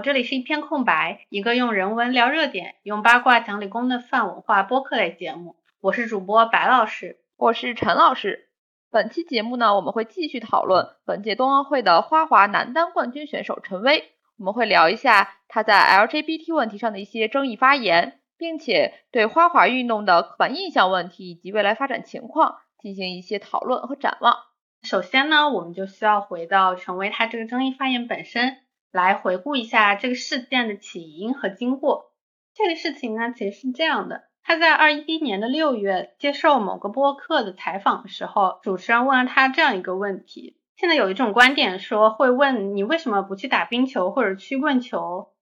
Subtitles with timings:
[0.00, 5.56] 这里是一片空白，一个用人文聊热点，用八卦讲理工的泛文化播客类节目。
[5.80, 8.48] 我是主播白老师，我是陈老师。
[8.90, 14.12] 本期节目呢，我们会继续讨论本届冬奥会的花滑男单冠军选手陈薇。
[14.36, 24.36] 我们会聊一下他在 LGBT 问题上的一些争议发言，并且对花滑运动的刻板印象问题以及未来发展情况进行一些讨论和展望。
[24.82, 28.58] 首先呢，我们就需要回到陈薇他这个争议发言本身，
[28.94, 32.12] 来回顾一下这个事件的起因和经过。
[32.54, 34.22] 这个事情呢，其实是这样的。
[34.44, 45.32] 他在二一年的六月接受某个播客的采访的时候，主持人问了他这样一个问题：现在有一种观点说，会问你为什么不去打冰球或者曲棍球？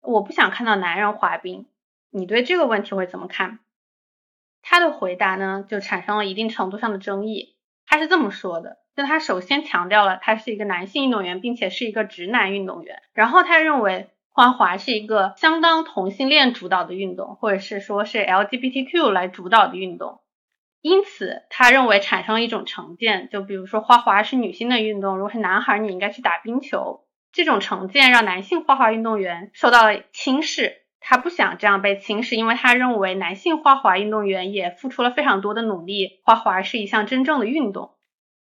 [0.00, 1.66] 我不想看到男人滑冰，
[2.08, 3.58] 你对这个问题会怎么看？
[4.62, 7.56] 他的回答呢，就产生了一定程度上的争议。
[7.84, 14.08] 他是这么说的：，就他首先强调了他是一个男性运动员，并且是一个直男运动员，然后他认为。
[14.34, 20.20] 花滑是一个相当同性恋主导的运动，或者是说是 LGBTQ 来主导的运动，
[20.80, 27.04] 因此他认为产生了一种成见，就比如说花滑是女性的运动，如果是男孩，你应该去打冰球。
[27.30, 37.90] 这种成见让男性花滑运动员受到了轻视，他不想这样被轻视，因为他认为男性花滑运动员也付出了非常多的努力，花滑是一项真正的运动。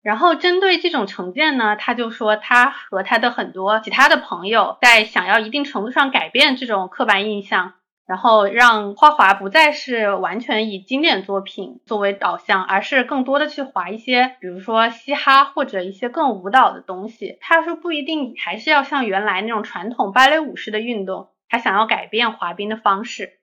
[0.06, 7.72] 然后针对这种成见呢，他就说他和他的很多其他的朋友在想要一定程度上改变这种刻板印象，
[8.06, 17.38] 然后让花滑不再是完全以经典作品作为导向，而是更多的去滑一些，比如说嘻哈或者一些更舞蹈的东西。
[17.40, 23.35] 他说不一定还是要像原来那种传统芭蕾舞式的运动，他想要改变滑冰的方式。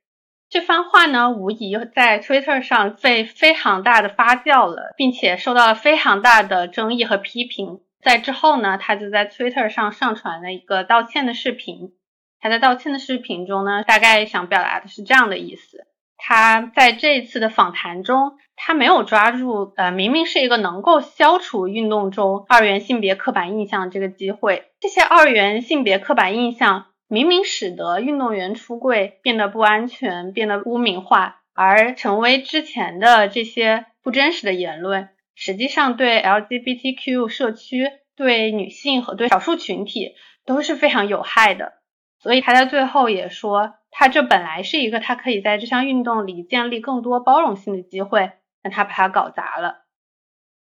[0.54, 7.80] 这番话呢，无疑在 Twitter 上被非常大的发酵了，并且受到了非常大的争议和批评。
[8.04, 11.94] 在之后呢，他就在 Twitter 上上传了一个道歉的视频。
[12.40, 15.88] 他在道歉的视频中呢，大概想表达的是这样的意思：
[16.18, 24.66] 他在这一次的访谈中，他没有抓住呃，明明是一个能够消除运动中二元性别刻板印象这个机会。
[24.80, 26.86] 这些二元性别刻板印象。
[27.14, 41.74] 明明使得运动员出柜变得不安全，变得污名化，而成为之前的这些不真实的言论，实际上对 LGBTQ 社区、对女性和对少数群体都是非常有害的。
[42.18, 48.32] 所以他在最后也说，他这本来是一个他可以在这项运动里建立更多包容性的机会，
[48.64, 49.84] 但他把它搞砸了。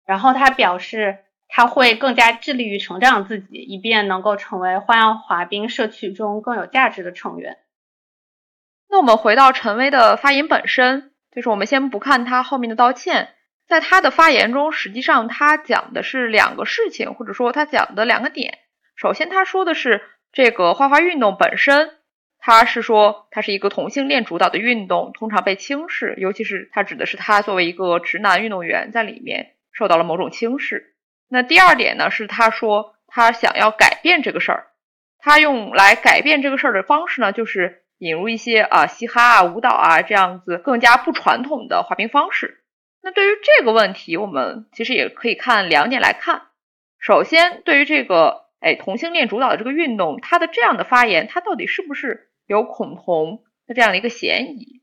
[0.04, 1.18] 然后他表示。
[1.52, 7.58] 他会更加致力于成长自己，以便能够成为花样滑冰社区中更有价值的成员。
[8.88, 13.34] 那我们回到陈薇的发言本身，就是我们先不看他后面的道歉，
[13.68, 18.58] 在他的发言中，实际上他讲的是两个事情，或者说他讲的两个点。
[18.96, 20.02] 首先，他说的是
[20.32, 21.90] 这个花滑运动本身，
[22.38, 30.89] 他是说它是一个同性恋主导的运动，通常被轻视，尤其是他指的是他作为一个直男运动员在里面受到了某种轻视。
[31.32, 34.66] 那第二点呢，是他说他想要改变这个事儿，
[35.20, 42.64] 他用来改变这个事儿的方式呢，就是引入一些啊嘻哈啊舞蹈啊这样子更加不传统的滑冰方式。
[43.00, 46.48] 那对于这个问题，我们其实也可以看两点来看。
[46.98, 54.82] 首先，对于这个哎同性恋主导的这个运动，他的这样的发言，他到底是不是有恐同的这样的一个嫌疑？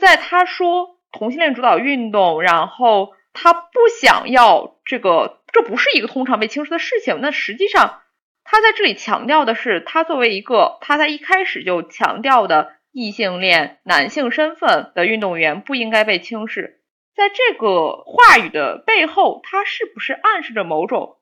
[0.00, 3.68] 在他说同性恋主导运动，然后他不
[4.00, 5.36] 想要这个。
[5.52, 7.20] 这不是一个通常被轻视的事情。
[7.20, 8.00] 那实际上，
[8.44, 16.80] 他在这里强调的是，他作为一个他在一开始就强调的异性恋男性身份的运动员，不应该被轻视。
[17.14, 21.18] 在这个话语的背后，他是不是暗示着某种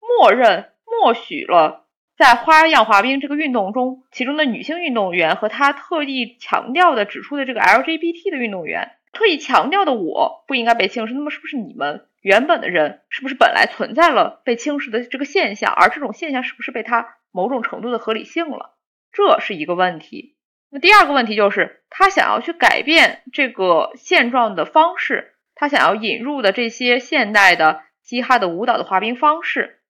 [0.00, 1.86] 默认、默许了
[2.16, 11.14] 在花样滑冰这个运动中，其中的女性运动员和他特意强调的指出的这个 LGBT 的运动员，特意强调的我不应该被轻视？
[11.14, 12.06] 那么，是不是你们？
[12.22, 18.76] 原本的人是不是本来存在了被轻视的这个现象，而这种现象是不是被他某种程度的合理性了？
[19.12, 20.36] 这是一个问题。
[20.70, 29.80] 那第二个问题就是他想要去改变这个现状的方式，他想要引入的这些现代的嘻哈的舞蹈的滑冰方式。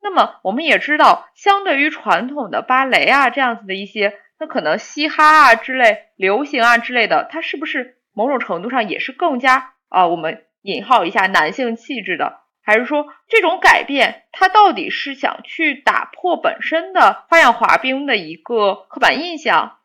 [0.00, 10.44] 那么我们也知道，相对于传统的芭蕾啊这样子的一些，那可能嘻哈啊之类、流行啊之类的，它是不是某种程度上也是更加啊我们？
[10.62, 19.78] 引号一下男性气质的，还是说这种改变，它到底是想去打破本身的花样滑冰的一个刻板印象，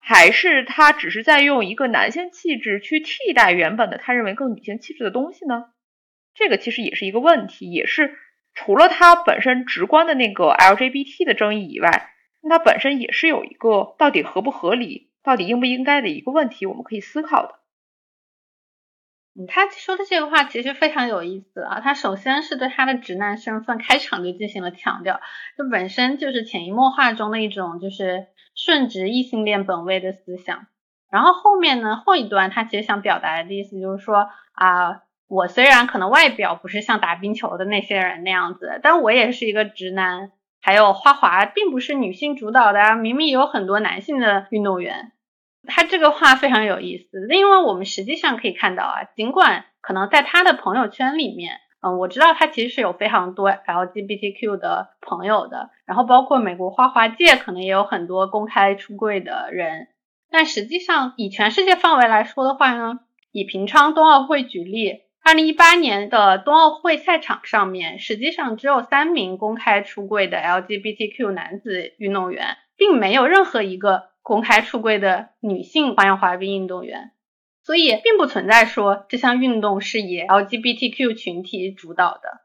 [0.00, 5.66] 还是他只是在用一个男性气质去替代原本的他认为更女性气质的东西呢？
[6.34, 8.18] 这个其实也是一个问题，也是
[8.54, 12.10] 除了他本身直观的那个 LGBT 的争议以外，
[12.48, 17.54] 它本身也是有一个到底合不合理、到底应不应该的一个问题，我们可以思考的。
[19.48, 21.80] 他说的这个话其实非常有意思啊。
[21.80, 25.20] 他首先是对他的直男身份开场就进行了强调，
[25.56, 30.66] 这本身就是潜移默化中的一种就是顺直异性恋本位的思想。
[31.10, 40.32] 然后后面呢，后一段他其实想表达的意思就是说啊，我虽然可能外表不是像打冰球的那些人那样子，但我也是一个直男。
[40.60, 45.12] 还有花滑并不是女性主导的啊，明明有很多男性的运动员。
[45.66, 59.88] 他这个话非常有意思，因为我们实际上可以看到啊，尽管可能在他的朋友圈里面，嗯，我知道他其实是有非常多 LGBTQ 的朋友的，然后包括美国花滑界可能也有很多公开出柜的人，
[60.30, 63.00] 但实际上以全世界范围来说的话呢，
[63.32, 74.13] 以平昌冬奥会举例，二零一八年的冬奥会赛场上面，实际上只有三名公开出柜的 LGBTQ 男子运动员，并没有任何一个。
[74.24, 77.12] 公开出柜的女性花样滑冰运动员，
[77.62, 82.40] 所以并不存在说这项运动是以 LGBTQ 群体主导的，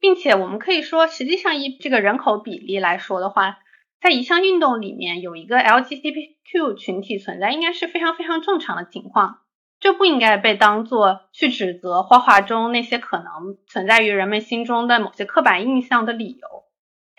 [0.00, 3.58] 并且我们可以说，实际上以这个人口比例来说的话，
[4.00, 9.40] 在一项运动里面有一个 LGBTQ 群体存在，应该是非常非常正常的情况，
[9.78, 16.64] 这不应该被当做去指责花滑中那些可能存在于人们心中的某些刻板印象的理由。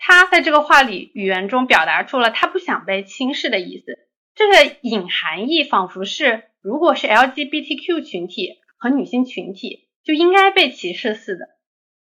[0.06, 3.98] 他在这个话里语言中表达出了他不想被轻视的意思，
[4.34, 11.46] 这个隐含义仿佛是，如果是 LGBTQ 群体和女性群体就应该被歧视似的。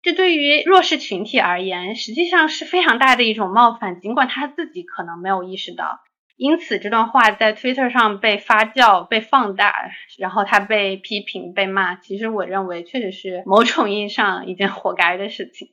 [0.01, 5.99] 这对于弱势群体而言，实际上是非常大的一种冒犯，尽管他自己可能没有意识到。
[6.37, 11.95] 因此，这段话在 Twitter 上被发酵、被放大，然后他被批评、被骂。
[11.95, 15.67] 其实，我认为确实是某种意义上一件活该的事情。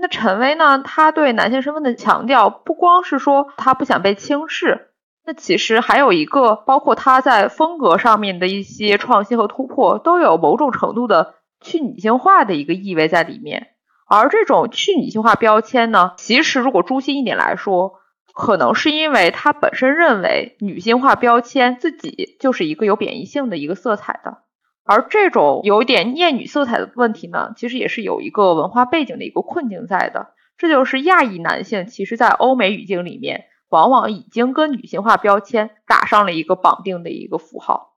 [0.00, 0.78] 那陈薇呢？
[0.78, 4.92] 他对男性身份的强调，不光是说他不想被轻视，
[5.26, 13.70] 那其实还有一个，包括他在风格上面的一些创新和突破，都有某种程度的去女性化的一个意味在里面。
[14.06, 17.94] 而这种去女性化标签呢，其实如果诛心一点来说，
[18.32, 24.38] 可能是因为他本身认为女性化标签自己就是一个有贬义性的一个色彩的。
[24.88, 30.32] 而这种有点厌女色彩的问题呢，其实也是有一个文化背景的一个困境在的。
[30.56, 37.96] 这就是亚裔男性，其实在欧美语境里面，往往已经跟女性化标签打上了一个绑定的一个符号。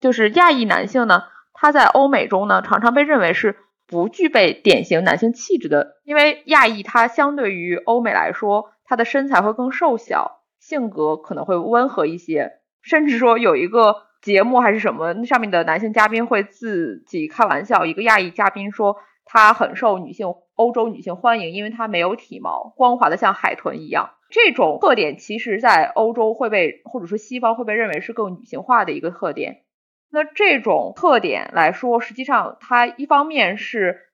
[0.00, 3.56] 就是亚裔男性呢，他在欧美中呢，常常被认为是
[3.88, 14.08] 不具备典型男性气质的，因为亚裔他相对于欧美来说，他的身材会更瘦小，性格可能会温和一些，甚至说有一个。
[14.20, 15.24] 节目还是什么？
[15.24, 17.86] 上面的男性嘉宾会自己开玩笑。
[17.86, 24.10] 一个亚裔嘉宾说，他很受女性、欧洲女性欢迎，因为他没有体毛，光滑的像海豚一样。
[24.30, 29.62] 这种特点其实，在欧洲会被或者说西方会被认为是更女性化的一个特点。
[30.10, 34.09] 那这种特点来说，实际上它一方面是。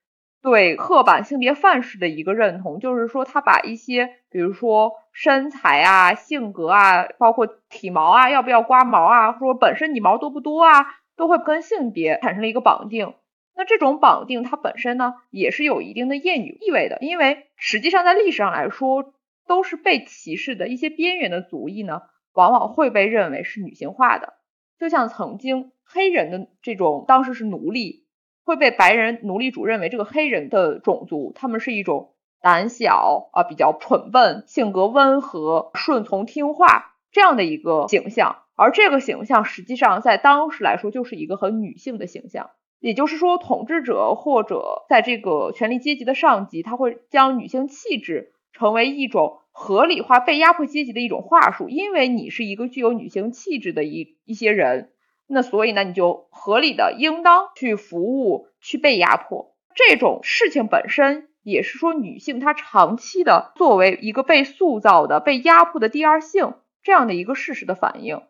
[0.46, 10.86] 对刻板性别范式的一个认同，就是说他把一些，比如说身材啊、性格啊，包括体毛啊，要不要刮毛啊，说本身你毛多不多啊，
[11.16, 13.14] 都会跟性别产生了一个绑定。
[13.56, 19.14] 那这种绑定它本身呢，也是有一定的厌女意味的，因为实际上在历史上来说，
[19.48, 22.02] 都是被歧视的一些边缘的族裔呢，
[22.34, 24.34] 往往会被认为是女性化的，
[24.78, 28.05] 就像曾经黑人的这种当时是奴隶。
[28.46, 38.44] 会被白人奴隶主认为这个黑人的种族，他们是一种胆小啊、比较蠢笨、性格温和、顺从听话这样的一个形象。
[38.54, 42.50] 而这个形象实际上在当时来说就是一个很女性的形象。
[42.78, 54.92] 也就是说，统治者或者在这个权力阶级的上级，他会将女性气质成为一种合理化被压迫阶级的一种话术，因为你是一个具有女性气质的一一些人。
[55.28, 68.22] 那所以呢，你就合理的应当去服务，去被压迫，这种事情本身也是说女性她长期的作为一个被塑造的、被压迫的第二性这样的一个事实的反应。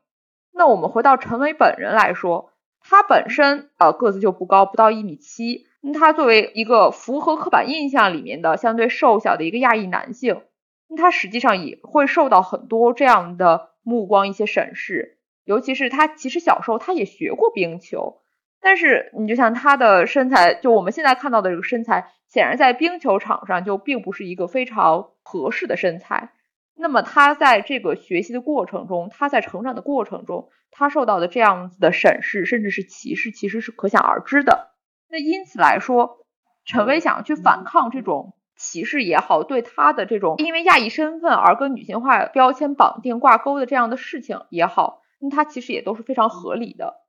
[0.52, 2.50] 那我们回到陈伟本人来说，
[2.80, 10.40] 他本身呃个子就不高，不到一米七，那他作为一个符合刻板印象里面的相对瘦小的一个亚裔男性，
[10.88, 15.15] 那他实际上也会受到很多这样的目光一些审视。
[15.46, 18.20] 尤其是他，其实小时候他也学过冰球，
[18.60, 26.32] 但是你就像他的身材，就我们现在看到的这个身材，显然在冰球场上就并不是一个非常合适的身材。
[26.74, 34.72] 那么他在这个学习的过程中，他在成长的过程中，他受到的这样子的审视，甚至是歧视，其实是可想而知的。
[35.08, 36.18] 那因此来说，
[36.64, 47.02] 陈威想要去反抗这种歧视也好，对他的这种因为亚裔身份而跟女性化标签绑定挂钩的这样的事情也好，那它其实也都是非常合理的。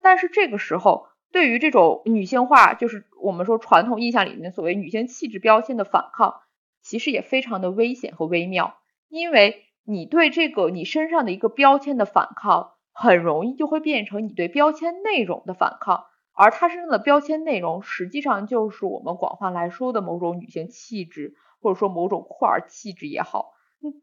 [0.00, 6.40] 但是这个时候，对于这种女性化，就是我们说传统印象里面所谓女性气质标签的反抗，
[6.82, 8.76] 其实也非常的危险和微妙，
[9.08, 16.04] 因为你对这个你身上的一个标签的反抗，很容易就会变成你对标签内容的反抗。
[16.34, 23.51] 而她身上的标签内容，实际上就是我们广泛来说的某种女性气质，或者说某种酷儿气质也好。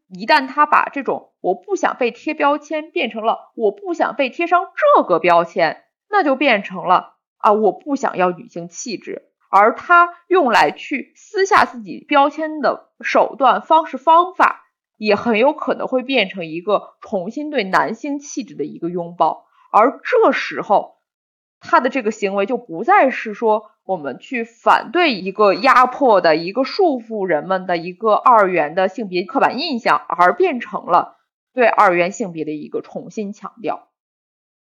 [0.08, 9.32] 一旦他把这种我不想被贴标签变成了我不想被贴上这个标签，那就变成了啊我不想要女性气质。
[9.50, 19.46] 而他用来去撕下自己标签的手段、方式、方法，也很有可能会变成一个重新对男性气质的一个拥抱。
[19.72, 20.99] 而这时候。
[21.60, 31.18] 他的这个行为就不再是说我们去反对一个压迫的一个束缚人们的一个二元的性别刻板印象，而变成了
[31.52, 33.88] 对二元性别的一个重新强调。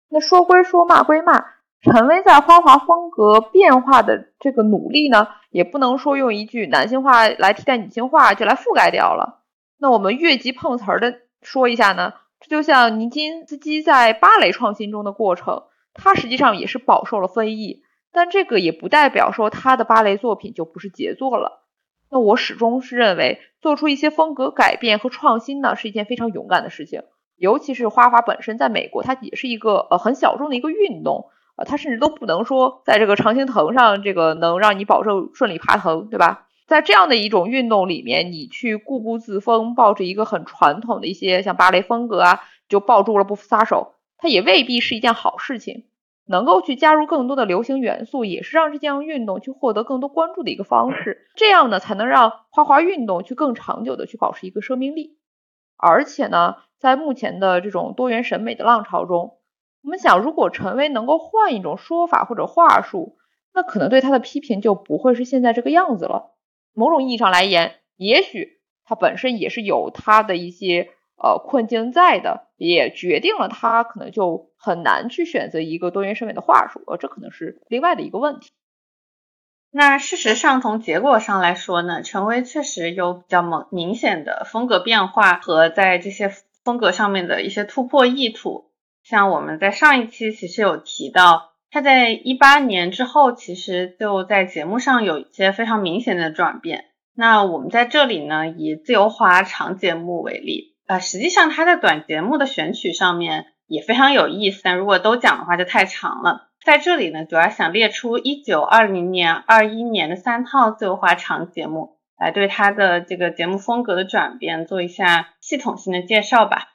[0.09, 1.45] 那说归说，骂归骂，
[1.83, 9.43] 陈薇在花滑风格变化的这个努力呢，也不能说用一句男性化来替代女性化就来覆盖掉了。
[9.77, 15.65] 那我们越级碰瓷儿的说一下呢，这就像尼金斯基在芭蕾创新中的过程。
[15.99, 21.67] 他实际上也是饱受了非议，但这个也不代表说他的芭蕾作品就不是杰作了。
[22.11, 27.03] 那我始终是认为，做出一些风格改变和创新呢，是一件非常勇敢的事情。
[27.37, 31.27] 尤其是花滑本身在美国，它也是一个呃很小众的一个运动，
[31.57, 36.47] 呃，它甚至都不能说在这个常青藤上这个能让你保证顺利爬藤，对吧？
[36.67, 43.95] 在这样的一种运动里面，你去固步自封，抱着一个很传统的一些像芭蕾风格啊，就抱住了不撒手。
[44.19, 45.85] 它也未必是一件好事情，
[46.29, 51.27] 能够去加入更多的流行元素，也是让这项运动去获得更多关注的一个方式。
[51.35, 55.17] 这样呢，才能让花滑运动去更长久的去保持一个生命力。
[55.77, 59.39] 而且呢，在目前的这种多元审美的浪潮中，
[59.83, 63.17] 我们想，如果陈薇能够换一种说法或者话术，
[63.55, 66.35] 那可能对他的批评就不会是现在这个样子了。
[66.75, 70.91] 某种意义上来言，也许他本身也是有他的一些。
[71.21, 78.51] 呃，困境在的，也决定了他可能就很难去选择一个多元审美的话术，呃，这可能是另外的一个问题。
[79.71, 86.33] 那事实上，从结果上来说呢，陈薇确实有比较明明显的风格变化和在这些
[86.65, 88.71] 风格上面的一些突破意图。
[89.03, 96.87] 像我们在上一期其实有提到，他在一八年之后，其实就在节目上有一些非常明显的转变。
[97.15, 100.78] 那我们在这里呢，以自由滑长节目为例。
[100.89, 106.49] 呃，实际上它在短节目的选取上面也非常有意思，但如果都讲的话就太长了。
[106.65, 116.71] 在这里呢，主要想列出一九二零年、二一年的三套自由滑长节目，来对它的这个节目风格的转变做一下系统性的介绍吧。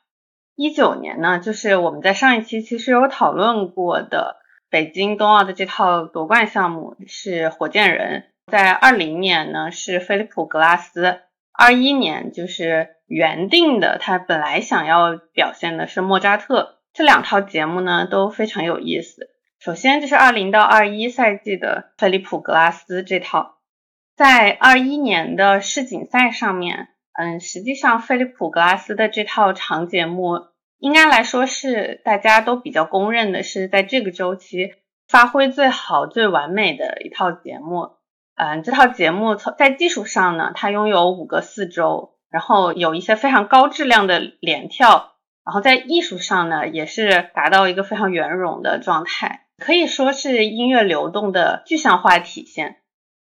[0.56, 4.38] 一九年呢，就是我们在上一期其实有讨论过的
[4.70, 11.22] 北京冬奥的这套夺冠项目是火箭人，在二零年呢是菲利普格拉斯，
[11.58, 12.90] 二一年就是。
[13.06, 16.80] 原定的，他本来想要表现的是莫扎特。
[16.94, 19.30] 这两套节目呢都非常有意思。
[19.60, 23.58] 首先就是二零到二一赛季的菲利普格拉斯这套，
[24.16, 30.48] 在二一年的世锦赛上面，嗯，实际上菲利普格拉斯的这套长节目，
[30.80, 34.74] 应该来说是大家都比较公认的是在这个周期
[35.08, 37.92] 发挥最好、最完美的一套节目。
[38.36, 42.12] 嗯，这套节目从在技术上呢，它拥有五个四周。
[42.34, 45.12] 然后有一些非常高质量的连跳，
[45.46, 52.78] 然后在艺术上呢，也是达到一个非常圆融的状态，可以说是音乐流动的具象化体现。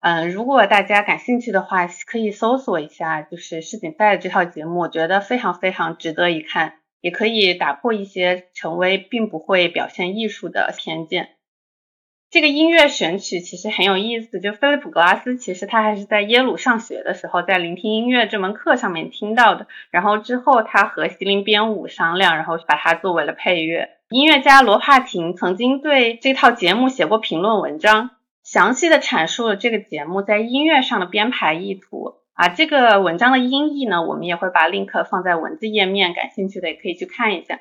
[0.00, 11.36] 嗯，如果大家感兴趣的话，可以搜索一下，就是世锦赛的这套节目，我觉得非常非常值得一看，也可以打破一些成为并不会表现艺术的偏见。
[12.30, 19.66] 这个音乐选曲其实很有意思，就菲利普格拉斯，其实他还是在耶鲁上学的时候，在聆听音乐这门课上面听到的。
[19.90, 23.88] 然后之后他和席琳编舞商量，然后把它作为了配乐。
[24.10, 28.10] 音乐家罗帕廷曾经对这套节目写过评论文章，
[28.44, 32.16] 详细的阐述了这个节目在音乐上的编排意图。
[32.34, 37.58] 啊，这个文章的音译呢，我们也会把 link 放在文字页面，感兴趣的也可以去看一下。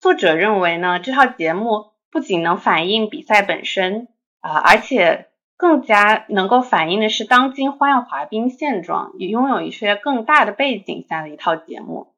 [0.00, 1.95] 作者认为呢，这套节目。
[2.16, 4.08] 不仅能反映比赛本身
[4.40, 5.26] 啊，而且
[5.58, 12.14] 更加能够反映的是当今花样滑冰现状，也拥有一些更大的背景下的一套节目。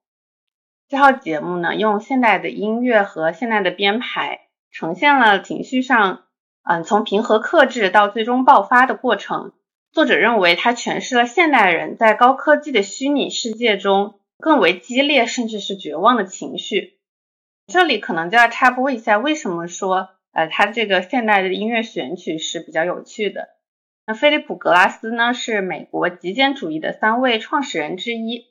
[0.89, 6.21] 这套节目呢，用现代的音乐和现代的编排，呈现了情绪上，
[6.63, 9.51] 嗯，从平和克制到最终爆发的过程。
[9.91, 16.98] 作者认为它诠释了现代人在高科技的虚拟世界中更为激烈甚至是绝望的情绪。
[17.71, 23.51] 这里可能就要插播一下，为什么说呃他这个现代的音乐选曲是比较有趣的。
[24.07, 28.47] 那菲利普·格拉斯呢是美国极简主义的三位创始人之一。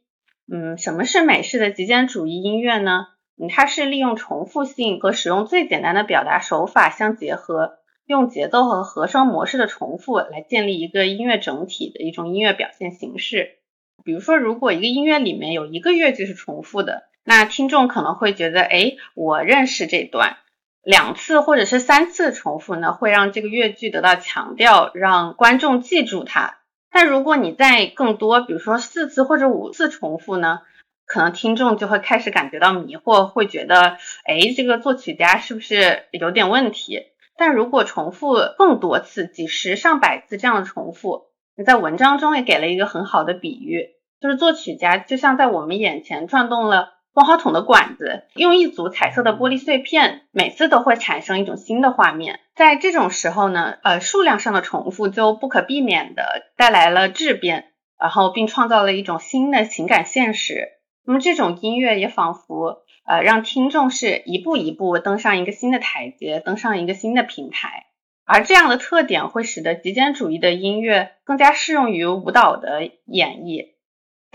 [0.51, 3.07] 嗯，什么是美式的极简主义音乐呢？
[3.41, 7.79] 嗯，它是利用重复性和使用最简单的表达手法相结合。
[8.05, 13.57] 用节奏和和声模式的重复来建立一个音乐整体的一种音乐表现形式。
[14.05, 20.37] 比如说，如果一个音乐里面有一个乐句是重复的，那听众可能会觉得，哎，我认识这段。
[20.81, 26.59] 两次或者是三次重复呢，会让这个乐句得到强调，让观众记住它。
[26.89, 30.61] 但如果你再更多，比如说四次或者五次重复呢，
[31.05, 37.07] 可能听众就会开始感觉到迷惑，会觉得，哎，这个作曲家是不是有点问题？
[37.35, 41.25] 但如果重复更多次，几十上百次这样的重复，
[41.57, 43.89] 你在文章中也给了一个很好的比喻，
[44.21, 52.39] 就是作曲家就像在我们眼前转动了万花筒的管子，用一组彩色的玻璃碎片，每次都会产生一种新的画面。
[52.55, 60.73] 在这种时候呢，呃，数量上的重复就不可避免的带来了质变，然后并创造了一种新的情感现实。
[61.07, 62.83] 那么这种音乐也仿佛。
[63.07, 67.85] 呃，让听众是一步一步登上一个新的台阶，登上一个新的平台，
[68.25, 73.76] 而这样的特点会使得极简主义的音乐更加适用于舞蹈的演绎。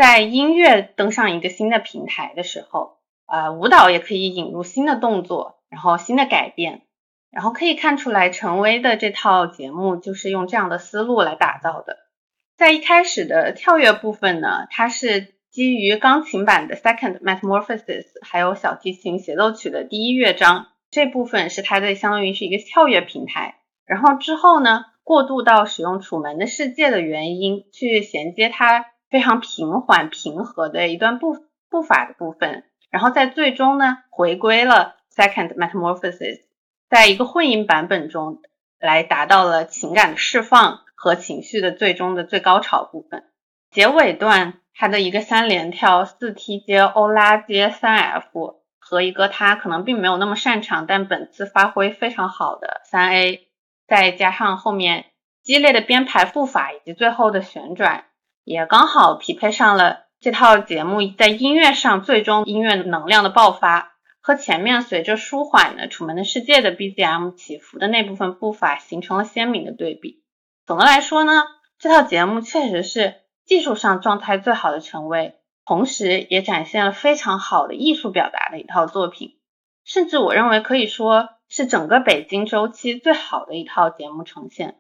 [0.02, 2.97] 在音乐登上一个新的平台的时候，
[3.28, 6.82] 呃，舞蹈也可以引入新的动作，然后新的改变，
[7.30, 11.99] 然后可以看出来，陈威的这套节目就是用这样的思路来打造的。
[12.56, 15.35] 在一开始的跳跃部分呢，它是。
[15.52, 23.57] 基于钢琴版的 Second Metamorphosis，还有小提琴协奏曲的第一乐章，这部分是它的相当于是一个跳跃平台。
[23.85, 31.37] 然后之后呢，过渡到使用《楚门的世界》的原因去衔接它非常平缓平和的一段步
[31.70, 32.64] 步法的部分。
[32.90, 36.40] 然后在最终呢，回归了 Second Metamorphosis，
[36.88, 38.42] 在一个混音版本中
[38.81, 43.22] 来达到了情感的释放和情绪的最终的最高潮部分。
[43.70, 44.55] 结尾段。
[44.75, 53.48] 它的一个三连跳四 T 接欧拉接三 F 和一个他可能并没有那么擅长，但本次发挥非常好的三 A，
[53.87, 55.05] 再加上后面
[55.42, 58.07] 激烈的编排步法以及最后的旋转，
[58.44, 70.22] 也刚好匹配上了这套节目在音乐上最终音乐能量的爆发，和前面随着舒缓的《楚门的世界》的 BGM 起伏的那部分步伐形成了鲜明的对比。
[70.66, 71.42] 总的来说呢，
[71.78, 73.20] 这套节目确实是。
[73.44, 75.35] 技术上状态最好的陈威，
[75.66, 79.37] 同时也展现了非常好的艺术表达的一套作品，
[79.85, 84.76] 甚至我认为可以说是整个北京周期最好的一套节目呈现。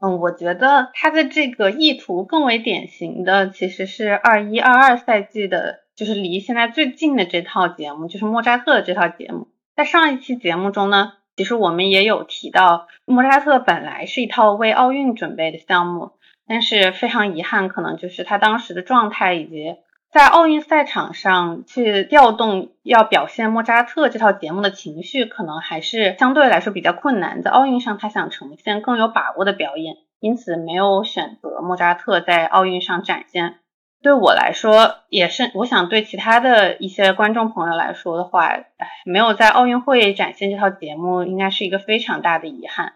[0.00, 9.48] 嗯，我觉得他的这个意图更为典型的其实是二一二二赛季的，就是离现在最近的这套节目，就是莫扎特的这套节目。
[9.74, 16.12] 在上一期节目中呢，其实我们也有提到，莫扎特本来是一套为奥运准备的项目。
[16.50, 19.76] 但是非常遗憾，可能就是他当时的状态以及
[20.10, 27.42] 在奥运赛场上去调动要表现莫扎特这套节目的情绪，可能还是相对来说比较困难。
[27.42, 33.56] 在奥运上，他想呈现更有把握的表演，因此没有选择莫扎特在奥运上展现。
[34.02, 38.64] 对我来说，也是我想对其他的一些观众朋友来说的话，哎，
[39.04, 42.94] 没有在奥运会展现这套节目，应该是一个非常大的遗憾，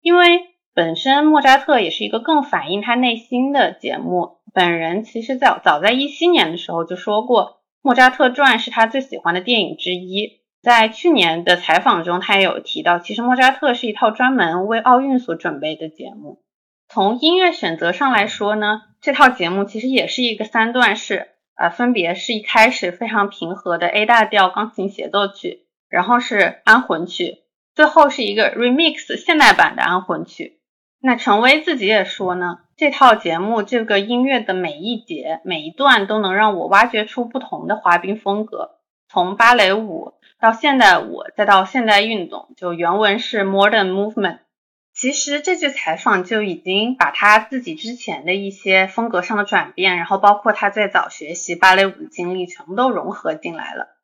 [0.00, 0.50] 因为。
[0.76, 4.38] 本身莫扎特也是一个更反映他内心的节目。
[4.54, 7.44] 本人其实早早在一七年的时候就说过，
[7.82, 10.40] 《莫扎特传》是他最喜欢的电影之一。
[10.62, 16.40] 在去年的采访中，他也有提到，其实莫扎特是一套专门为奥运所准备的节目。
[16.88, 27.38] 从音乐选择上来说呢，这套节目其实也是一个三段式，呃，分别是一开始非常平和的 A 大调钢琴协奏曲，然后是安魂曲，
[27.74, 30.60] 最后是一个 remix 现代版的安魂曲。
[31.00, 44.38] 那陈威自己也说呢，这套节目这个音乐的每一节每一段都能让我挖掘出不同的滑冰风格，从芭蕾舞到现代舞，再到现代运动，就原文是 modern movement。
[44.92, 53.96] 其实这句采访就已经把他自己之前的一些风格上的转变，然后包括他最早学习芭蕾舞的经历，全部都融合进来了。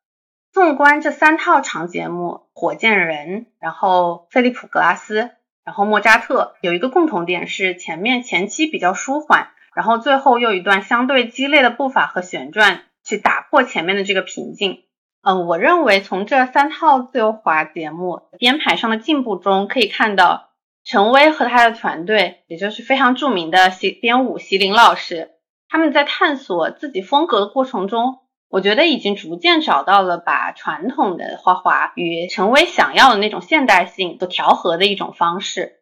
[0.53, 5.31] 纵观这三套长节目，火箭人，然后菲利普格拉斯。
[5.71, 14.83] 然后莫扎特有一个共同点是前面前期比较舒缓，然后最后又一段相对激烈的步伐和旋转去打破前面的这个平静。
[15.23, 20.49] 嗯，我认为从这三套自由滑节目编排上的进步中可以看到，
[20.83, 25.31] 陈薇和他的团队，也就是非常著名的习编舞席琳老师，
[25.69, 28.19] 他们在探索自己风格的过程中，
[28.51, 35.77] 我觉得已经逐渐找到了把传统的花滑与陈薇想要的那种现代性所调和的一种方式。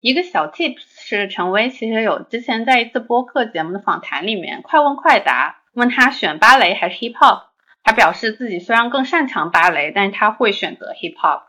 [0.00, 7.42] 一个小 tips 是，陈薇其实有之前在一次播客节目的访谈里面，快问快答问他选芭蕾还是 hip hop，
[7.84, 11.42] 他表示自己虽然更擅长芭蕾，但是他会选择 hip hop。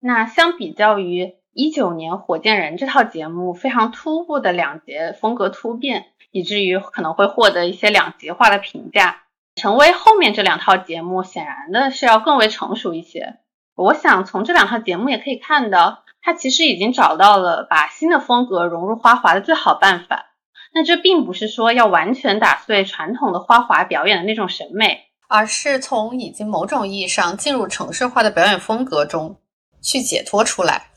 [0.00, 9.18] 那相比较于一九年《火箭人》这套节目非常突兀的两节风格突变，以至于可能会获得一些两极化的评价。
[9.62, 13.36] 陈薇后面这两套节目显然的是要更为成熟一些。
[13.76, 20.32] 我想从这两套节目也可以看到，他其实已经找到了把新的风格融入花滑的最好办法。
[20.74, 29.36] 那这并不是说要完全打碎传统的花滑表演的那种审美，而是从已经某种意义上进入城市化的表演风格中
[29.80, 30.88] 去解脱出来。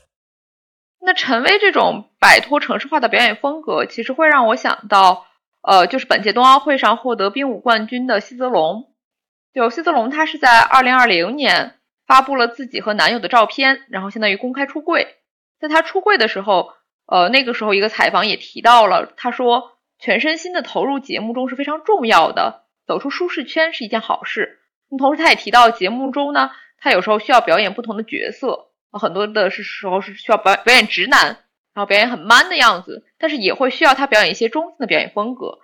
[1.00, 5.24] 那陈薇这种摆脱城市化的表演风格，其实会让我想到，
[5.66, 8.94] 呃，就是本届冬奥会上获得冰舞冠军的希泽龙。
[9.52, 15.16] 就希泽龙，她是在二零二零年发布了自己和男友的照片，然后相当于公开出柜。
[15.58, 16.72] 在她出柜的时候，
[17.06, 24.60] 呃，那个时候一个采访也提到了，她说全身心的投入节目中是非常重要的，走出舒适圈是一件好事。
[24.96, 28.68] 同时，她也提到节目中呢，她有时候需要表演不同的角色。
[28.92, 31.26] 很多的是时候是需要表表演直男，
[31.74, 35.58] 然后表演很 man 的样子，但是也会需要他表演一些中性的表演风格。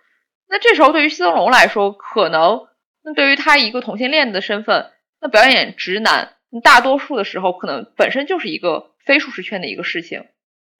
[0.48, 2.66] 那这时候对于西泽龙来说，可能
[3.02, 10.24] 那对于他一个同性恋的身份，那表演直男，大多数的时候可能本身就是一个非舒适圈的一个事情。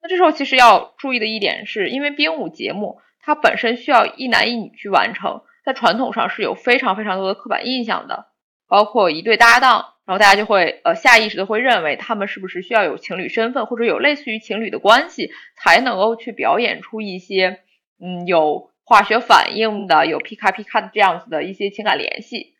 [0.01, 8.27] 那这时候其实要注意的一点是，因为编舞节目它本身需要一男一女去完成，在传统上是有非常非常多的刻板印象的，
[8.67, 9.92] 包括一对搭档。
[10.05, 17.61] 然后大家就会呃下意识的会认为他们是不是需要有情侣身份或者有类似于情侣的关系才能够去表演出一些
[18.01, 22.53] 嗯有化学反应的有皮卡皮卡的这样子的一些情感联系。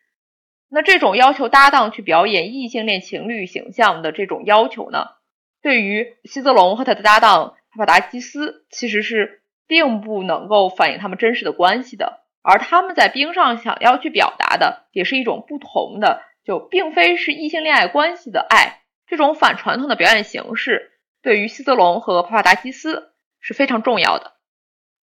[0.69, 5.09] 那这种要求搭档去表演异性恋情侣形象的这种要求呢，
[5.61, 16.21] 对于希泽龙和他的搭档帕帕达基斯其实是并不能够反映他们真实的关系的，而他们在冰上想要去表达的也是一种不同的。
[16.45, 24.33] 就并非是异性恋爱关系的爱，这种反传统的表演形式对于希泽龙和帕帕达基斯是非常重要的。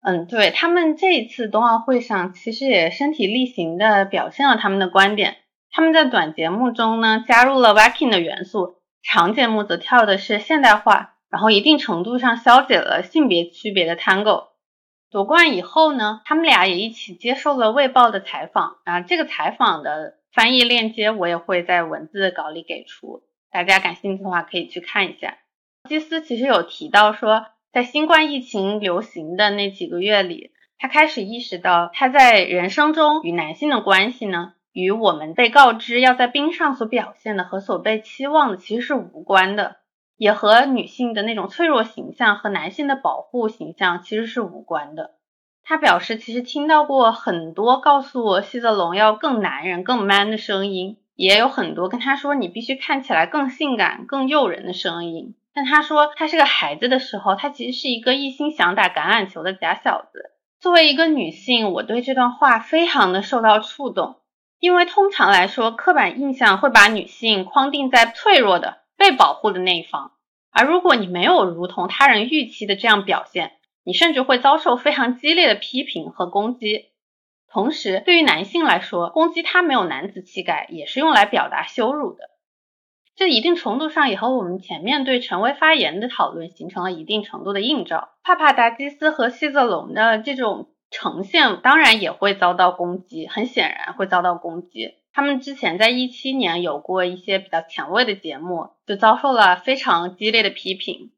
[0.01, 5.39] 嗯，对他们这一次冬奥会上，其实也身体力行的表现了他们的观点。
[5.73, 14.49] 他们在短节目中呢，加入了 waking 的元素，长节目则跳的是现代化，然后一定程度上消解了性别区别的 tango。
[15.11, 20.19] 夺冠以后呢，他们俩也一起接受了《卫报》的采访啊，这个采访的。
[20.35, 25.39] 翻译链接我也会在文字稿里给出，大家感兴趣的话可以去看一下。
[25.89, 39.77] 基斯其实有提到说，在新冠疫情流行的那几个月里，他开始意识到他在人生中与男性的关系呢，与我们被告知要在冰上所表现的和所被期望的其实是无关的，
[40.17, 45.15] 也和女性的那种脆弱形象和男性的保护形象其实是无关的。
[45.67, 55.35] 他表示，其实听到过很多告诉我希泽龙要更男人、更 man 的声音，也有很多跟他说你必须看起来更性感、更诱人的声音。
[55.55, 60.33] 但他说他是个孩子的时候，他其实是一个一心想打橄榄球的假小子。
[60.61, 64.17] 作为一个女性，我对这段话非常的受到触动，
[64.59, 70.13] 因为通常来说，刻板印象会把女性框定在脆弱的、被保护的那一方，
[70.51, 73.53] 而如果你没有如同他人预期的这样表现，
[73.85, 76.87] 你甚至会遭受非常激烈的批评和攻击。
[77.49, 82.31] 同时，对于男性来说，攻击他没有男子气概也是用来表达羞辱的。
[83.15, 88.09] 这一定程度上也和我们前面对陈薇发言的讨论形成了一定程度的映照。
[88.25, 94.95] 帕帕达基斯和希泽龙的这种呈现，当然也会遭到攻击，很显然会遭到攻击。
[95.13, 101.13] 他们之前在一七年有过一些比较前卫的节目，就遭受了非常激烈的批评。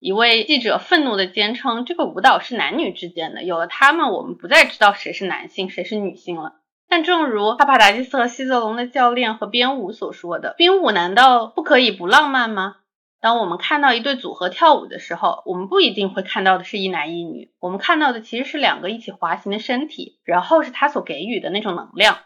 [0.00, 6.54] 一位记者愤怒地坚称，这个舞蹈是男女之间的，有了他们，我们不再知道谁是男性，谁是女性了。
[6.88, 12.76] 但正如帕帕达基斯和希泽龙的教练和编舞所说的，冰舞难道不可以不浪漫吗？
[13.20, 22.18] 当我们看到一对组合跳舞的时候，我们不一定会看到的是一男一女，我们看到的其实是两个一起滑行的身体，然后是他所给予的那种能量。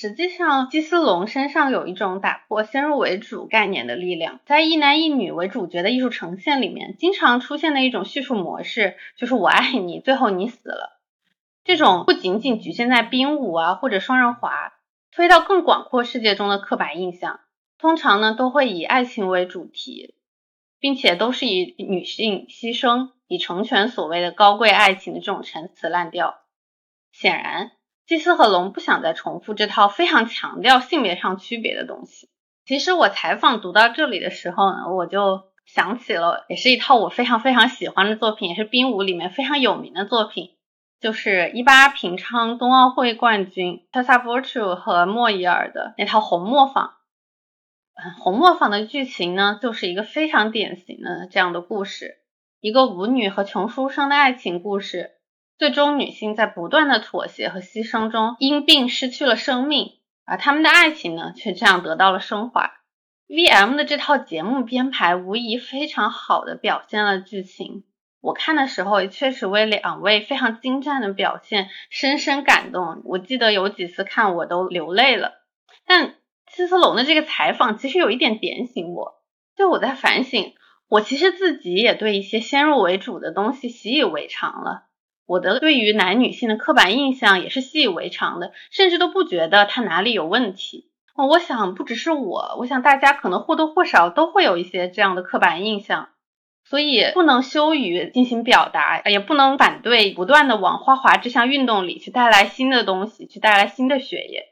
[0.00, 4.38] 实际上，基斯隆身上有一种打破先入为主概念的力量。
[4.46, 11.00] 在一男一女为主角的艺术呈现里面，经常出现的一种叙述模式就是“我爱你，最后你死了”。
[11.66, 14.74] 这种不仅仅局限在冰舞啊或者双人滑，
[15.10, 17.40] 推到更广阔世界中的刻板印象，
[17.76, 20.14] 通常呢都会以爱情为主题。
[20.78, 26.38] 并且都是以女性牺牲、以成全所谓的高贵爱情的这种陈词滥调。
[27.10, 27.72] 显然，
[28.08, 32.30] 祭司和龙不想再重复这套非常强调性别上区别的东西。
[32.64, 40.56] 其实我采访读到这里的时候呢，我就想起了，也是一套我非常非常喜欢的作品，也是冰舞里面非常有名的作品。
[41.00, 46.94] 就是一八平昌冬奥会冠军 Tessa Virtue 和莫伊尔的那套红磨坊。
[47.92, 52.22] 嗯，红磨坊的剧情呢，就是一个非常典型的这样的故事，
[52.62, 55.17] 一个舞女和穷书生的爱情故事。
[55.58, 62.74] 最终，女性在不断的妥协和牺牲中，因病失去了生命，而他们的爱情呢，却这样得到了升华。
[63.26, 67.82] VM 的这套节目编排，无疑非常好的表现了剧情。
[68.20, 73.02] 我看的时候也确实为两位非常精湛的表现深深感动。
[73.04, 75.32] 我记得有几次看我都流泪了。
[75.84, 76.14] 但
[76.46, 79.22] 七斯龙的这个采访其实有一点点醒我，
[79.56, 80.54] 就我在反省，
[80.88, 84.84] 我其实自己也对一些先入为主的东西习以为常了。
[85.28, 90.90] 我的对于男女性的刻板印象也是习以为常的，甚至都不觉得他哪里有问题。
[91.14, 96.08] 我想不只是我，我想大家可能或多或少都会有一些这样的刻板印象。
[96.64, 104.46] 所以不能羞于进行表达，也不能反对不断的往花滑这项运动里去带来新的东西，去带来新的血液。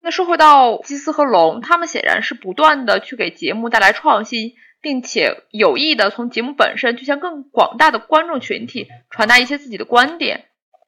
[0.00, 10.44] 那说回到基斯和龙，他们显然是不断的去给节目带来创新，并且有意的从节目本身去向更广大的观众群体传达一些自己的观点。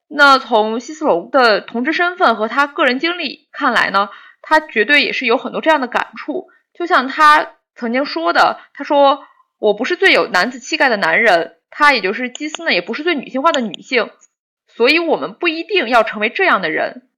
[0.09, 4.11] 那从希斯隆的同志身份和他个人经历看来呢，
[4.43, 6.49] 他绝对也是有很多这样的感触。
[6.75, 9.25] 就像他曾经说的，他说。
[9.61, 14.11] 我不是最有男子气概的男人，他也就是基斯呢，也不是最女性化的女性，
[14.67, 17.09] 所以我们不一定要成为这样的人。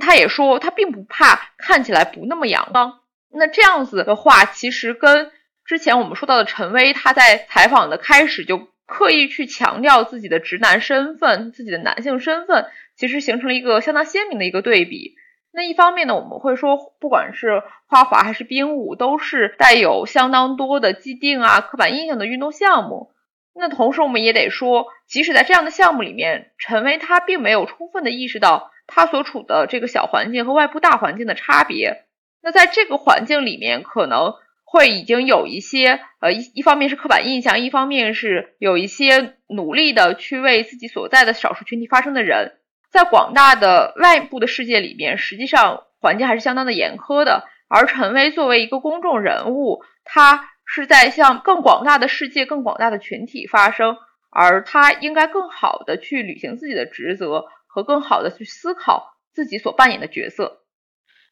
[0.00, 3.00] 他也说，他并不怕看起来不那么阳光。
[3.30, 5.30] 那这样子的话，其实跟
[5.68, 12.64] 之前我们说到的陈威，他在采访的开始就刻意去强调自己的直男身份、自己的男性身份，
[12.96, 15.14] 其实形成了一个相当鲜明的一个对比。
[15.52, 23.10] 那一方面呢，我们会说，不管是花滑还是冰舞，都是带有相当多的既定啊、刻板印象的运动项目。
[23.54, 32.04] 那同时，我们也得说，即使在这样的项目里面，陈威他并没有充分的意识到他所处的这个小环境和外部大环境的差别。
[32.40, 34.32] 那在这个环境里面，可能
[34.70, 42.58] 会已经有一些呃一一方面是刻板印象，一方面是有一些努力的去为自己所在的少数群体发声的人。
[42.90, 47.44] 在广大的外部的世界里面，实际上环境还是相当的严苛的。
[47.66, 53.96] 而陈威作为一个公众人物，他是在向更广大的世界、更广大的群体发声，
[54.30, 60.62] 而他应该更好的去履行自己的职责，和更好的去思考自己所扮演的角色。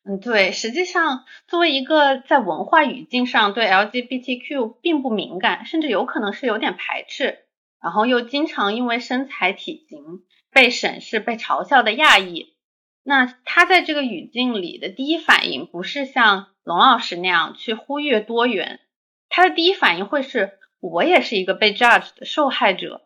[0.07, 7.41] 嗯，对，实际上作为一个在文化语境上对 LGBTQ 并不敏感，甚至有可能是有点排斥，
[7.83, 10.23] 然后又经常因为身材体型。
[10.53, 12.55] 被审视、被嘲笑的亚裔，
[13.03, 18.81] 那他在这个语境里的第一反应不是像龙老师那样去呼吁多元，
[19.29, 23.03] 他的第一反应会是我也是一个被 judge 的受害者。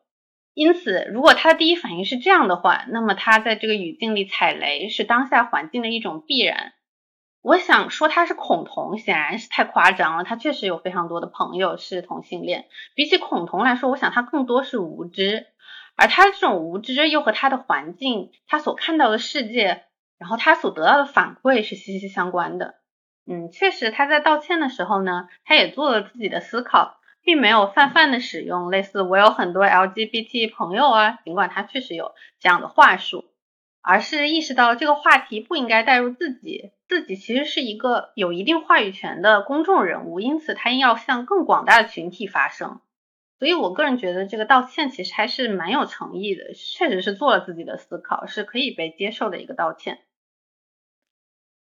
[0.55, 6.73] 因此，如果他的第一反应是这样的话，那么他在这个语境里踩雷是当下环境的一种必然。
[7.43, 10.25] 我想说他是恐同，显然是太夸张了。
[10.25, 15.47] 他确实有非常多的朋友是同性恋，比起恐同来说，我想他更多是无知。
[15.97, 19.85] 而他这种无知，又和他的环境、他所看到的世界，
[20.19, 22.75] 然后他所得到的反馈是息息相关的。
[23.27, 33.25] 嗯，确实，他在道歉的时候呢，他也做了自己的思考，并没有泛泛的使用类似“我有很多 LGBT 朋友啊”，尽管他确实有这样的话术，
[33.83, 42.81] 而是意识到这个话题不应该带入自己，自己其实是一个有一定话语权的公众人物，因此他应要向更广大的群体发声。
[43.39, 50.01] 所以，我个人觉得这个道歉其实还是蛮有诚意的，确实是做了自己的思考，是可以被接受的一个道歉。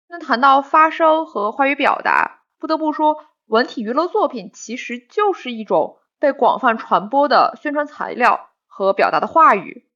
[0.08, 9.88] 那谈到发声和话语表达，不得不说，文体娱乐作品其实就是一种被广泛传播的宣传材料和表达的话语。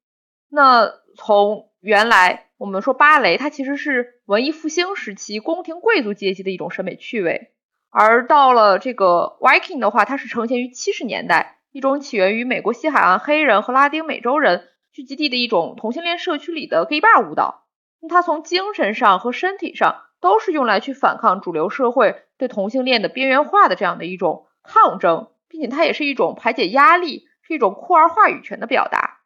[0.50, 7.52] 那从原来我们说芭蕾，它其实是文艺复兴时期宫廷贵族阶级的一种审美趣味，
[7.90, 11.58] 而到了这个 Viking 的话，它是呈现于七十年代。
[11.72, 17.64] 一种起源于美国西海岸黑人和拉丁美洲人聚集地的一种同性恋社区里的 gay bar 舞蹈，
[18.02, 29.21] 那它从精神上和身体上都是用来去反抗主流社会对同性恋的边缘化的这样的一种抗争，并且它也是一种排解压力，是一种酷儿话语权的表达。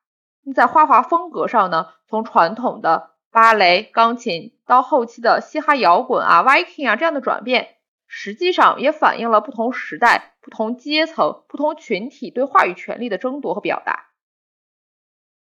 [0.53, 7.77] 在花滑风格上呢，从传统的芭蕾、钢琴到后期的嘻哈摇滚啊、Viking 啊这样的转变，
[8.07, 10.33] 实际上也反映了不同时代。
[10.41, 14.11] 不同阶层、不同群体对话语权利的争夺和表达。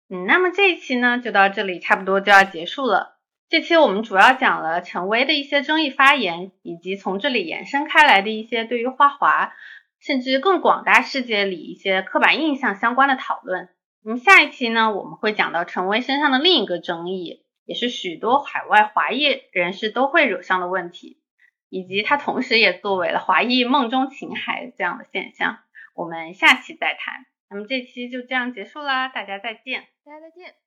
[0.07, 3.17] 嗯，那么这一期呢就到这里，差不多就要结束了。
[3.49, 9.51] 这期我们主要讲了陈薇的一些争议发言，以及从这里延伸开来的一些对于花滑，
[9.99, 13.67] 甚至更广大世界里一些刻板印象相关的讨论。
[14.05, 21.21] 那么下一期呢，我们会讲到陈薇身上的另一个争议，也是许多海外华裔人士都会惹上的问题，
[21.69, 25.59] 以及它同时也作为了华裔梦中情海这样的现象。
[25.95, 27.25] 我们下期再谈。
[27.49, 29.87] 那么这期就这样结束啦，大家再见。
[30.03, 30.62] 大家再见。